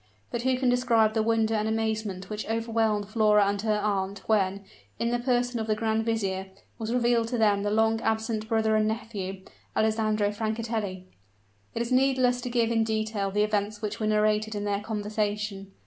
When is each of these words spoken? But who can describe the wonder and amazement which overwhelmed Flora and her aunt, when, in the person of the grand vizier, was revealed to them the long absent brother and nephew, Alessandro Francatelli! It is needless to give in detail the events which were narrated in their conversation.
But 0.31 0.41
who 0.41 0.57
can 0.57 0.67
describe 0.67 1.13
the 1.13 1.21
wonder 1.21 1.53
and 1.53 1.67
amazement 1.67 2.27
which 2.27 2.49
overwhelmed 2.49 3.07
Flora 3.07 3.45
and 3.45 3.61
her 3.61 3.77
aunt, 3.77 4.27
when, 4.27 4.65
in 4.97 5.11
the 5.11 5.19
person 5.19 5.59
of 5.59 5.67
the 5.67 5.75
grand 5.75 6.05
vizier, 6.05 6.47
was 6.79 6.91
revealed 6.91 7.27
to 7.27 7.37
them 7.37 7.61
the 7.61 7.69
long 7.69 8.01
absent 8.01 8.49
brother 8.49 8.75
and 8.75 8.87
nephew, 8.87 9.43
Alessandro 9.77 10.31
Francatelli! 10.31 11.05
It 11.75 11.83
is 11.83 11.91
needless 11.91 12.41
to 12.41 12.49
give 12.49 12.71
in 12.71 12.83
detail 12.83 13.29
the 13.29 13.43
events 13.43 13.83
which 13.83 13.99
were 13.99 14.07
narrated 14.07 14.55
in 14.55 14.63
their 14.63 14.81
conversation. 14.81 15.71